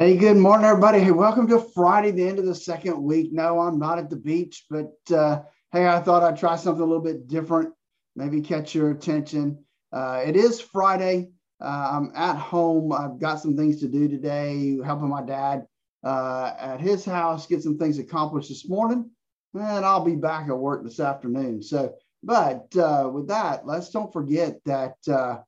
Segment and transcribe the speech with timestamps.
[0.00, 1.00] Hey, good morning, everybody.
[1.00, 3.32] Hey, welcome to Friday, the end of the second week.
[3.32, 5.42] No, I'm not at the beach, but uh,
[5.72, 7.74] hey, I thought I'd try something a little bit different,
[8.14, 9.64] maybe catch your attention.
[9.92, 11.30] Uh, it is Friday.
[11.60, 12.92] Uh, I'm at home.
[12.92, 15.66] I've got some things to do today, helping my dad
[16.04, 19.10] uh, at his house, get some things accomplished this morning,
[19.52, 21.60] and I'll be back at work this afternoon.
[21.60, 21.92] So,
[22.22, 25.38] but uh, with that, let's don't forget that uh,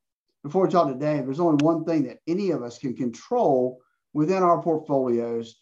[0.43, 3.81] before we talk today, there's only one thing that any of us can control
[4.13, 5.57] within our portfolios.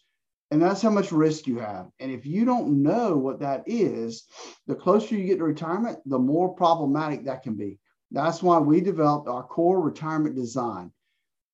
[0.51, 1.87] And that's how much risk you have.
[1.99, 4.25] And if you don't know what that is,
[4.65, 7.77] the closer you get to retirement, the more problematic that can be.
[8.11, 10.91] That's why we developed our core retirement design,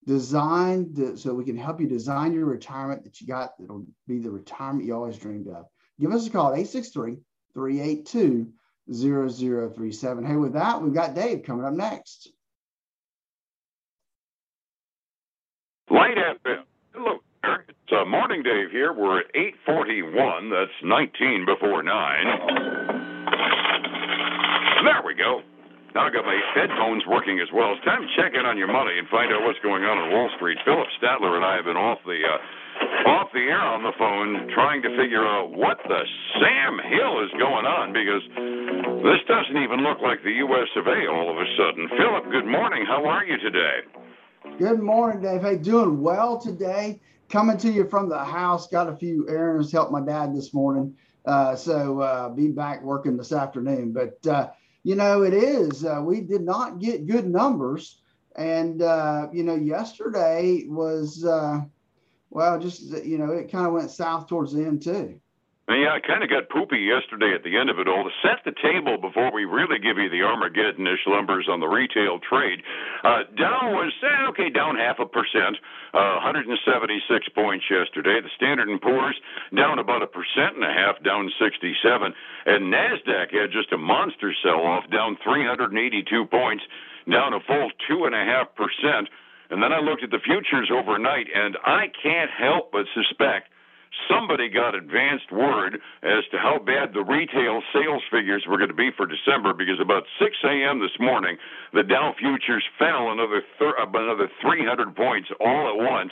[0.05, 4.31] designed so we can help you design your retirement that you got that'll be the
[4.31, 5.65] retirement you always dreamed of.
[5.99, 7.17] Give us a call at 863
[7.53, 8.53] 382
[8.93, 10.25] 0037.
[10.25, 12.31] Hey, with that, we've got Dave coming up next.
[15.89, 16.63] Light FM.
[16.95, 17.19] Hello.
[17.67, 18.95] It's uh, Morning Dave here.
[18.95, 20.47] We're at 841.
[20.47, 21.91] That's 19 before 9.
[24.87, 25.43] There we go.
[25.91, 27.75] Now I got my headphones working as well.
[27.75, 30.07] It's time to check in on your money and find out what's going on on
[30.07, 30.55] Wall Street.
[30.63, 34.47] Phillip Statler and I have been off the uh, off the air on the phone
[34.55, 35.99] trying to figure out what the
[36.39, 38.23] Sam Hill is going on because
[39.03, 40.71] this doesn't even look like the U.S.
[40.79, 41.11] of A.
[41.11, 41.91] All of a sudden.
[41.91, 42.87] Phillip, good morning.
[42.87, 43.83] How are you today?
[44.57, 45.41] Good morning, Dave.
[45.41, 47.01] Hey, doing well today.
[47.29, 48.67] Coming to you from the house.
[48.67, 49.69] Got a few errands.
[49.69, 50.95] Helped my dad this morning.
[51.25, 53.91] Uh, so uh, be back working this afternoon.
[53.91, 54.51] But uh,
[54.83, 55.83] you know, it is.
[55.83, 57.99] Uh, we did not get good numbers,
[58.37, 61.59] and uh, you know, yesterday was uh,
[62.29, 65.19] well, just you know, it kind of went south towards the end too.
[65.65, 68.05] Yeah, I kind of got poopy yesterday at the end of it all.
[68.05, 72.21] To set the table before we really give you the Armageddon-ish numbers on the retail
[72.21, 72.61] trade,
[73.01, 75.57] uh, Dow was eh, okay, down half a percent,
[75.97, 76.61] uh, 176
[77.33, 78.21] points yesterday.
[78.21, 79.17] The Standard and Poor's
[79.57, 82.13] down about a percent and a half, down 67,
[82.45, 85.73] and Nasdaq had just a monster sell-off, down 382
[86.29, 86.61] points,
[87.09, 89.09] down a full two and a half percent.
[89.49, 93.49] And then I looked at the futures overnight, and I can't help but suspect
[94.09, 98.75] somebody got advanced word as to how bad the retail sales figures were going to
[98.75, 100.79] be for December because about 6 a.m.
[100.79, 101.37] this morning,
[101.73, 106.11] the Dow futures fell another thir- another 300 points all at once.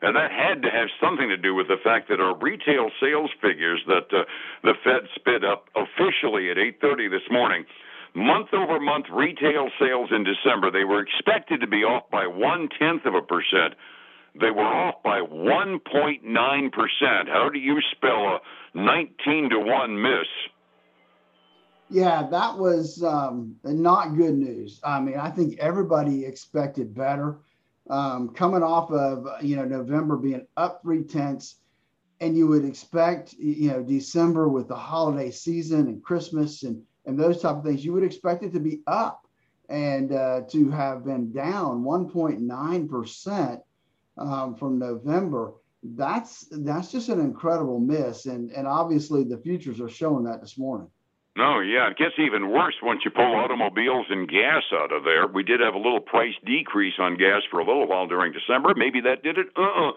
[0.00, 3.30] And that had to have something to do with the fact that our retail sales
[3.42, 4.24] figures that uh,
[4.62, 7.66] the Fed spit up officially at 8:30 this morning,
[8.14, 12.68] month over month retail sales in December, they were expected to be off by one
[12.78, 13.74] tenth of a percent.
[14.40, 17.28] They were off by 1.9%.
[17.28, 18.40] How do you spell a
[18.74, 20.26] 19 to 1 miss?
[21.90, 24.80] Yeah, that was um, not good news.
[24.84, 27.38] I mean, I think everybody expected better.
[27.88, 31.56] Um, coming off of you know November being up three tenths,
[32.20, 37.18] and you would expect you know December with the holiday season and Christmas and and
[37.18, 39.26] those type of things, you would expect it to be up,
[39.70, 43.60] and uh, to have been down 1.9 percent
[44.18, 45.52] um, from November.
[45.82, 50.58] That's that's just an incredible miss, and and obviously the futures are showing that this
[50.58, 50.88] morning.
[51.36, 55.28] No, yeah, it gets even worse once you pull automobiles and gas out of there.
[55.28, 58.74] We did have a little price decrease on gas for a little while during December.
[58.74, 59.46] Maybe that did it.
[59.56, 59.92] Uh-uh.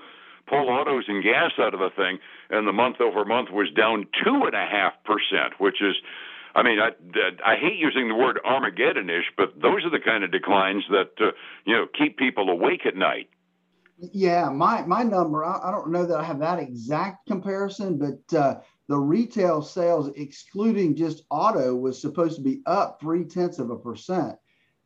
[0.48, 2.20] Pull autos and gas out of the thing,
[2.52, 5.96] and the month over month was down two and a half percent, which is
[6.54, 6.90] I mean, I,
[7.46, 11.32] I hate using the word Armageddon-ish, but those are the kind of declines that uh,
[11.66, 13.30] you know keep people awake at night.
[14.02, 18.38] Yeah, my my number, I, I, don't know that I have that exact comparison, but
[18.38, 23.70] uh, the retail sales, excluding just auto, was supposed to be up three tenths of
[23.70, 24.38] a percent.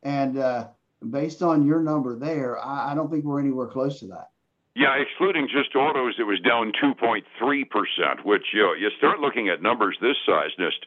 [0.04, 0.68] And uh,
[1.10, 4.32] based on your number there, I, I don't think we're anywhere close to that.
[4.76, 9.62] Yeah, excluding just autos, it was down 2.3%, which you, know, you start looking at
[9.62, 10.86] numbers this size, just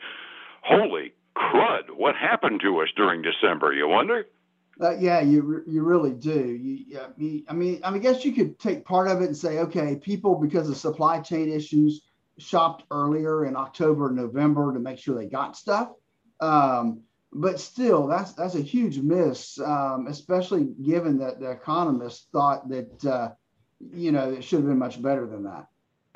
[0.62, 4.26] holy crud, what happened to us during December, you wonder?
[4.80, 6.40] Uh, yeah, you you really do.
[6.40, 9.58] You, I mean, I mean, I guess you could take part of it and say,
[9.58, 12.02] okay, people because of supply chain issues
[12.38, 15.90] shopped earlier in October, November to make sure they got stuff.
[16.40, 17.00] Um,
[17.32, 23.04] but still, that's that's a huge miss, um, especially given that the economists thought that
[23.04, 23.30] uh,
[23.92, 25.66] you know it should have been much better than that.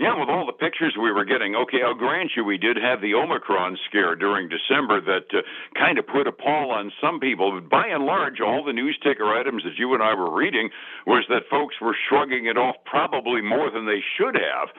[0.03, 3.01] Yeah, with all the pictures we were getting, okay, I'll grant you we did have
[3.01, 5.43] the Omicron scare during December that uh,
[5.79, 7.53] kind of put a pall on some people.
[7.55, 10.71] But by and large, all the news ticker items that you and I were reading
[11.07, 14.75] was that folks were shrugging it off probably more than they should have.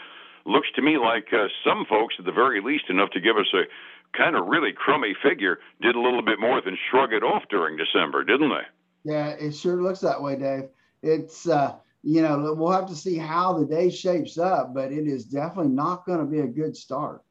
[0.45, 3.47] Looks to me like uh, some folks, at the very least, enough to give us
[3.53, 3.63] a
[4.17, 7.77] kind of really crummy figure, did a little bit more than shrug it off during
[7.77, 9.13] December, didn't they?
[9.13, 10.67] Yeah, it sure looks that way, Dave.
[11.01, 15.07] It's uh, you know, we'll have to see how the day shapes up, but it
[15.07, 17.23] is definitely not going to be a good start.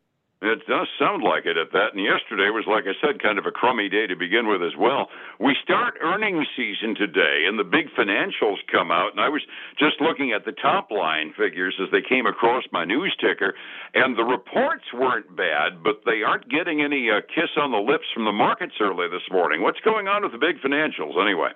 [0.43, 1.95] It does sound like it at that.
[1.95, 4.75] And yesterday was, like I said, kind of a crummy day to begin with as
[4.77, 5.07] well.
[5.39, 9.13] We start earnings season today, and the big financials come out.
[9.13, 9.43] And I was
[9.79, 13.55] just looking at the top line figures as they came across my news ticker,
[13.95, 18.11] and the reports weren't bad, but they aren't getting any uh, kiss on the lips
[18.13, 19.63] from the markets early this morning.
[19.63, 21.55] What's going on with the big financials anyway?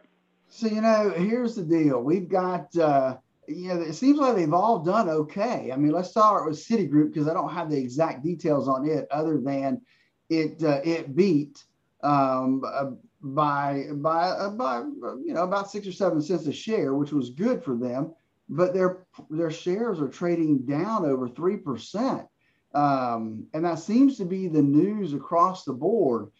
[0.48, 2.02] So, you know, here's the deal.
[2.02, 2.76] We've got.
[2.76, 5.70] Uh, you know, it seems like they've all done okay.
[5.72, 9.06] I mean, let's start with Citigroup because I don't have the exact details on it,
[9.10, 9.81] other than
[10.28, 11.62] it uh, it beat
[12.02, 12.90] um, uh,
[13.22, 17.31] by by uh, by you know about six or seven cents a share, which was
[17.31, 18.12] good for them.
[18.49, 22.26] But their their shares are trading down over three percent,
[22.75, 26.31] um, and that seems to be the news across the board.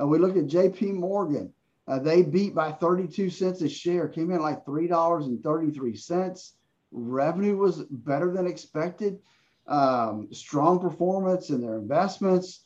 [0.00, 0.92] Uh, we look at J.P.
[0.92, 1.52] Morgan.
[1.88, 6.52] Uh, they beat by 32 cents a share, came in like $3.33.
[6.92, 9.20] Revenue was better than expected.
[9.68, 12.64] Um, strong performance in their investments.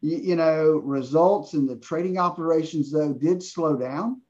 [0.00, 4.20] You, you, know, results in the trading operations, though, did slow down.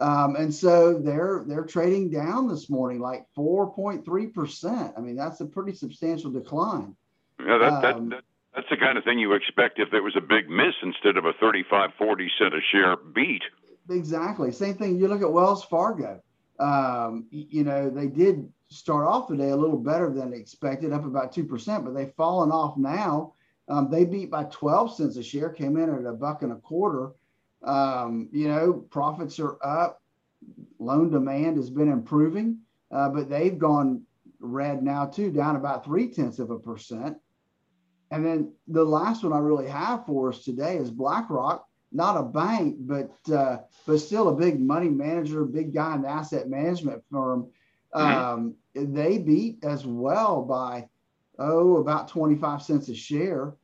[0.00, 4.96] Um, and so they're they're trading down this morning like 4.3%.
[4.96, 6.96] I mean, that's a pretty substantial decline.
[7.38, 8.22] Yeah, that, that, um, that
[8.54, 11.24] that's the kind of thing you expect if there was a big miss instead of
[11.24, 13.42] a 35, 40 cent a share beat.
[13.90, 14.52] Exactly.
[14.52, 14.98] Same thing.
[14.98, 16.20] You look at Wells Fargo.
[16.58, 21.04] Um, you know, they did start off the day a little better than expected, up
[21.04, 23.34] about 2%, but they've fallen off now.
[23.68, 26.56] Um, they beat by 12 cents a share, came in at a buck and a
[26.56, 27.12] quarter.
[27.64, 30.02] Um, you know, profits are up.
[30.78, 32.58] Loan demand has been improving,
[32.90, 34.02] uh, but they've gone
[34.38, 37.18] red now too, down about three tenths of a percent.
[38.10, 42.22] And then the last one I really have for us today is BlackRock not a
[42.22, 47.02] bank, but uh, but still a big money manager, big guy in the asset management
[47.10, 47.48] firm.
[47.94, 48.18] Mm-hmm.
[48.18, 50.88] Um, they beat as well by
[51.38, 53.54] oh about 25 cents a share.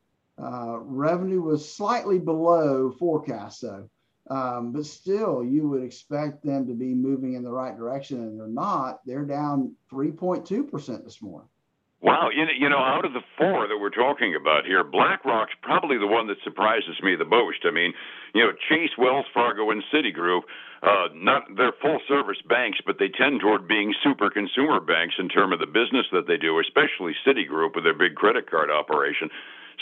[0.42, 3.88] Uh, revenue was slightly below forecast, though.
[4.28, 8.38] Um, but still, you would expect them to be moving in the right direction, and
[8.38, 9.00] they're not.
[9.06, 11.48] They're down 3.2% this morning.
[12.02, 15.54] Wow, you know, you know, out of the four that we're talking about here, BlackRock's
[15.62, 17.64] probably the one that surprises me the most.
[17.64, 17.94] I mean,
[18.34, 20.42] you know, Chase, Wells Fargo, and Citigroup,
[20.82, 25.30] uh, not they're full service banks, but they tend toward being super consumer banks in
[25.30, 29.30] terms of the business that they do, especially Citigroup with their big credit card operation.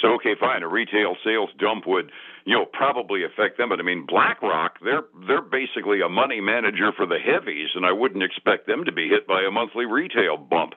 [0.01, 2.13] So okay, fine, a retail sales dump would,
[2.45, 3.71] you know, probably affect them.
[3.71, 7.91] But I mean, BlackRock, they're they're basically a money manager for the heavies, and I
[7.91, 10.75] wouldn't expect them to be hit by a monthly retail bump.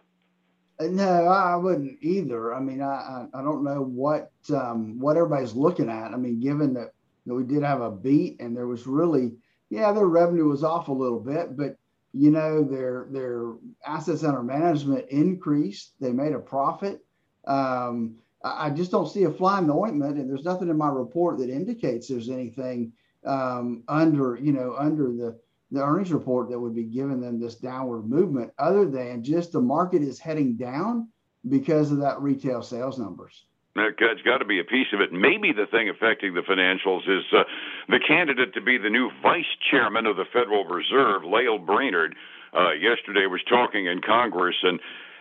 [0.80, 2.54] No, I wouldn't either.
[2.54, 6.14] I mean, I I don't know what um, what everybody's looking at.
[6.14, 6.94] I mean, given that,
[7.26, 9.34] we did have a beat and there was really,
[9.70, 11.78] yeah, their revenue was off a little bit, but
[12.14, 13.54] you know their their
[13.86, 15.94] assets under management increased.
[16.00, 17.04] They made a profit.
[17.48, 20.78] Um, I, I just don't see a fly in the ointment, and there's nothing in
[20.78, 22.94] my report that indicates there's anything
[23.26, 25.40] um, under you know under the
[25.72, 29.62] the earnings report that would be giving them this downward movement, other than just the
[29.62, 31.10] market is heading down
[31.50, 33.46] because of that retail sales numbers.
[33.76, 35.14] That's got to be a piece of it.
[35.14, 37.44] Maybe the thing affecting the financials is uh,
[37.88, 42.16] the candidate to be the new vice chairman of the Federal Reserve, Lael Brainard,
[42.58, 44.80] uh, yesterday was talking in Congress and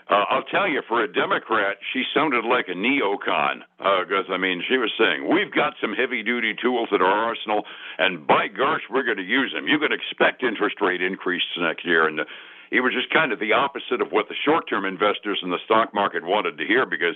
[0.08, 3.66] uh, I'll tell you, for a Democrat, she sounded like a neocon.
[3.78, 7.26] Because, uh, I mean, she was saying, We've got some heavy duty tools at our
[7.26, 7.64] arsenal,
[7.98, 9.66] and by gosh, we're going to use them.
[9.66, 12.06] You can expect interest rate increases next year.
[12.06, 12.24] And uh,
[12.70, 15.62] it was just kind of the opposite of what the short term investors in the
[15.64, 17.14] stock market wanted to hear because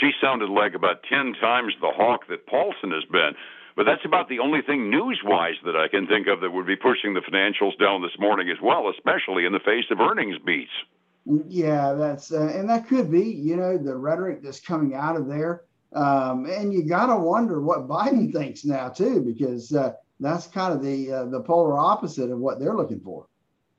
[0.00, 3.38] she sounded like about 10 times the hawk that Paulson has been.
[3.74, 6.66] But that's about the only thing news wise that I can think of that would
[6.66, 10.36] be pushing the financials down this morning as well, especially in the face of earnings
[10.44, 10.74] beats.
[11.24, 15.28] Yeah, that's uh, and that could be, you know, the rhetoric that's coming out of
[15.28, 15.64] there.
[15.92, 20.72] Um, and you got to wonder what Biden thinks now too, because uh, that's kind
[20.72, 23.26] of the uh, the polar opposite of what they're looking for.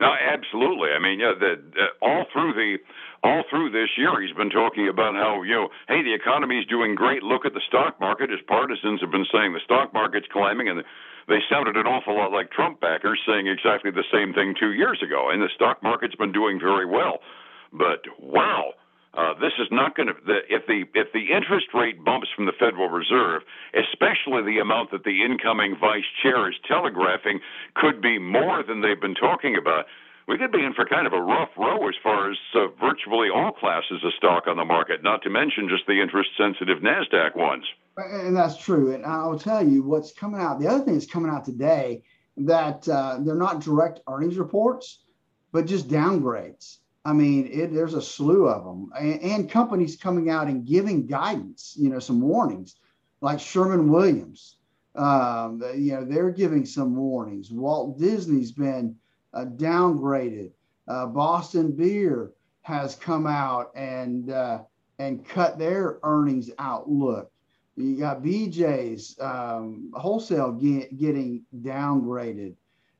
[0.03, 0.91] No, absolutely.
[0.91, 2.77] I mean, yeah, the, the, all through the
[3.23, 6.65] all through this year, he's been talking about how you know, hey, the economy is
[6.67, 7.23] doing great.
[7.23, 8.29] Look at the stock market.
[8.29, 10.83] His partisans have been saying the stock market's climbing, and
[11.27, 14.99] they sounded an awful lot like Trump backers saying exactly the same thing two years
[15.01, 15.29] ago.
[15.31, 17.19] And the stock market's been doing very well.
[17.71, 18.73] But wow,
[19.15, 20.15] uh, this is not going to.
[20.49, 23.43] If the if the interest rate bumps from the Federal Reserve,
[23.73, 27.39] especially the amount that the incoming vice chair is telegraphing,
[27.75, 29.85] could be more than they've been talking about.
[30.27, 33.27] We could be in for kind of a rough row as far as uh, virtually
[33.29, 37.35] all classes of stock on the market, not to mention just the interest sensitive NASDAQ
[37.35, 37.65] ones.
[37.97, 38.95] And that's true.
[38.95, 40.59] And I'll tell you what's coming out.
[40.59, 42.03] The other thing that's coming out today
[42.37, 44.99] that uh, they're not direct earnings reports,
[45.51, 46.77] but just downgrades.
[47.05, 51.05] I mean, it, there's a slew of them, and, and, companies coming out and giving
[51.05, 52.77] guidance, you know, some warnings,
[53.19, 54.57] like Sherman Williams.
[54.95, 57.51] Um, you know, they're giving some warnings.
[57.51, 58.95] Walt Disney's been
[59.33, 60.51] uh, downgraded.
[60.87, 62.31] Uh, Boston Beer
[62.61, 64.59] has come out and uh,
[64.99, 67.31] and cut their earnings outlook.
[67.75, 72.55] You got BJ's um, wholesale get, getting downgraded.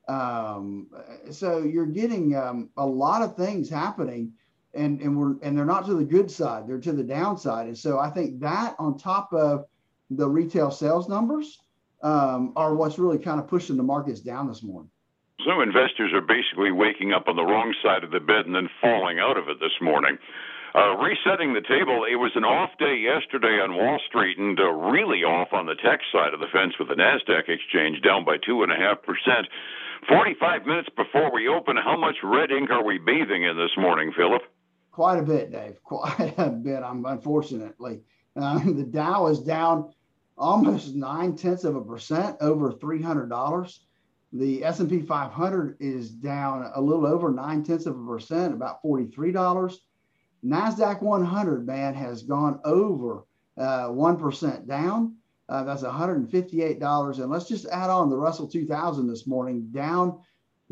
[0.08, 0.88] Um,
[1.32, 4.34] so you're getting um, a lot of things happening,
[4.74, 7.68] and and we're and they're not to the good side; they're to the downside.
[7.68, 9.66] And so I think that on top of
[10.10, 11.60] the retail sales numbers
[12.02, 14.90] um, are what's really kind of pushing the markets down this morning.
[15.46, 18.70] So investors are basically waking up on the wrong side of the bed and then
[18.82, 20.18] falling out of it this morning.
[20.76, 24.66] Uh, resetting the table, it was an off day yesterday on Wall Street and uh,
[24.90, 28.38] really off on the tech side of the fence with the NASDAQ exchange down by
[28.38, 28.74] 2.5%.
[30.08, 34.12] 45 minutes before we open, how much red ink are we bathing in this morning,
[34.16, 34.42] Phillip?
[34.92, 35.78] Quite a bit, Dave.
[35.84, 36.84] Quite a bit.
[36.84, 38.02] I'm unfortunately.
[38.36, 39.92] Uh, the Dow is down
[40.38, 43.80] almost nine tenths of a percent, over $300.
[44.34, 49.76] The S&P 500 is down a little over nine tenths of a percent, about $43.
[50.44, 53.26] NASDAQ 100, man, has gone over
[53.58, 55.16] uh, 1% down.
[55.50, 57.20] Uh, that's $158.
[57.20, 60.20] And let's just add on the Russell 2000 this morning, down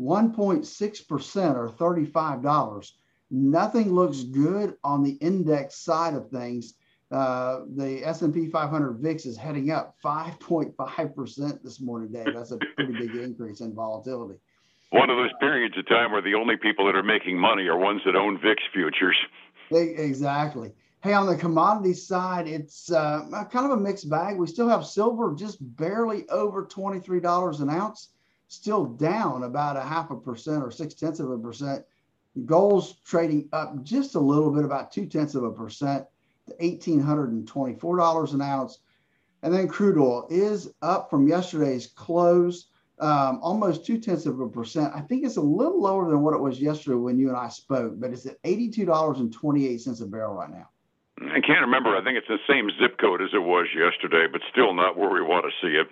[0.00, 2.90] 1.6% or $35.
[3.30, 6.74] Nothing looks good on the index side of things.
[7.10, 12.34] Uh, the S&P 500 VIX is heading up 5.5% this morning, Dave.
[12.34, 14.38] That's a pretty big increase in volatility.
[14.90, 17.78] One of those periods of time where the only people that are making money are
[17.78, 19.16] ones that own VIX futures.
[19.70, 20.72] Exactly.
[21.02, 24.38] Hey, on the commodity side, it's uh, kind of a mixed bag.
[24.38, 28.10] We still have silver just barely over $23 an ounce,
[28.46, 31.84] still down about a half a percent or six tenths of a percent.
[32.44, 36.06] Gold's trading up just a little bit, about two tenths of a percent
[36.46, 38.78] to $1,824 an ounce.
[39.42, 42.66] And then crude oil is up from yesterday's close,
[43.00, 44.92] um, almost two tenths of a percent.
[44.94, 47.48] I think it's a little lower than what it was yesterday when you and I
[47.48, 50.68] spoke, but it's at $82.28 a barrel right now.
[51.30, 51.96] I can't remember.
[51.96, 55.10] I think it's the same zip code as it was yesterday, but still not where
[55.10, 55.86] we want to see it.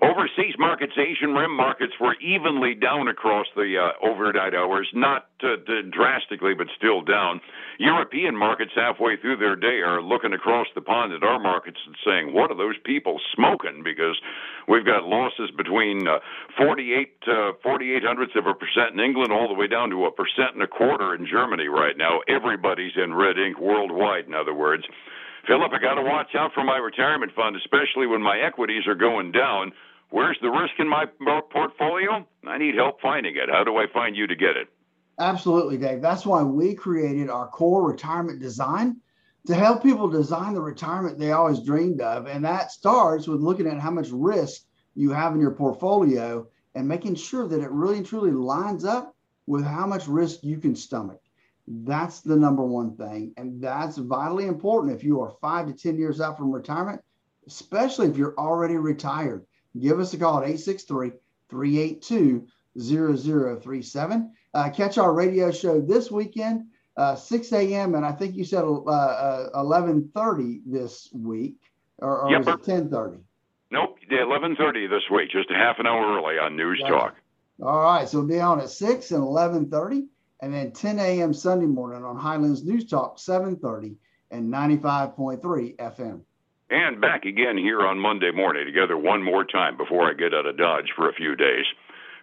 [0.00, 5.56] Overseas markets, Asian rim markets were evenly down across the uh, overnight hours, not uh,
[5.90, 7.40] drastically, but still down.
[7.78, 11.96] European markets halfway through their day are looking across the pond at our markets and
[12.06, 14.16] saying, "What are those people smoking?" Because
[14.68, 16.20] we've got losses between uh,
[16.56, 20.12] 48 uh, 48 hundredths of a percent in England, all the way down to a
[20.12, 22.20] percent and a quarter in Germany right now.
[22.28, 24.26] Everybody's in red ink worldwide.
[24.26, 24.84] In other words.
[25.46, 28.94] Phillip, I got to watch out for my retirement fund, especially when my equities are
[28.94, 29.72] going down.
[30.10, 31.04] Where's the risk in my
[31.50, 32.26] portfolio?
[32.46, 33.50] I need help finding it.
[33.50, 34.68] How do I find you to get it?
[35.18, 36.00] Absolutely, Dave.
[36.00, 39.00] That's why we created our core retirement design
[39.46, 42.26] to help people design the retirement they always dreamed of.
[42.26, 44.62] And that starts with looking at how much risk
[44.94, 49.14] you have in your portfolio and making sure that it really and truly lines up
[49.46, 51.20] with how much risk you can stomach.
[51.66, 53.34] That's the number one thing.
[53.36, 57.02] And that's vitally important if you are five to 10 years out from retirement,
[57.46, 59.44] especially if you're already retired
[59.78, 61.12] give us a call at 863
[61.50, 62.46] 382
[62.78, 64.32] 0037.
[64.54, 67.94] Uh, catch our radio show this weekend, uh, 6 a.m.
[67.94, 71.56] And I think you said uh, 11:30 uh, this week,
[71.98, 72.44] or, or yep.
[72.44, 73.20] was it 10:30?
[73.70, 76.92] Nope, 11:30 this week, just a half an hour early on News gotcha.
[76.92, 77.16] Talk.
[77.62, 80.06] All right, so we'll be on at 6 and 11:30,
[80.40, 81.34] and then 10 a.m.
[81.34, 83.96] Sunday morning on Highlands News Talk, 7:30
[84.30, 86.20] and 95.3 FM
[86.70, 90.46] and back again here on Monday morning together one more time before I get out
[90.46, 91.64] of Dodge for a few days.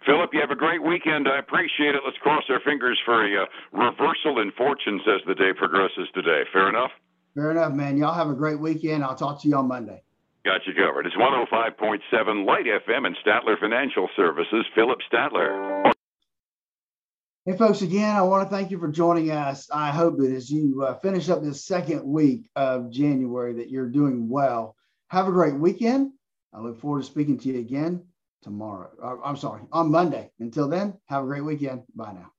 [0.06, 1.26] Phillip, you have a great weekend.
[1.26, 2.02] I appreciate it.
[2.04, 6.42] Let's cross our fingers for a uh, reversal in fortunes as the day progresses today.
[6.52, 6.92] Fair enough?
[7.34, 7.96] Fair enough, man.
[7.96, 9.02] Y'all have a great weekend.
[9.02, 10.02] I'll talk to you on Monday.
[10.44, 11.06] Got you covered.
[11.06, 14.64] It's 105.7 Light FM and Statler Financial Services.
[14.76, 15.92] Phillip Statler.
[17.46, 19.68] Hey, folks, again, I want to thank you for joining us.
[19.70, 23.88] I hope that as you uh, finish up this second week of January that you're
[23.88, 24.74] doing well.
[25.10, 26.10] Have a great weekend.
[26.52, 28.04] I look forward to speaking to you again
[28.42, 28.90] tomorrow.
[29.00, 30.32] Uh, I'm sorry, on Monday.
[30.40, 31.84] Until then, have a great weekend.
[31.94, 32.32] Bye now.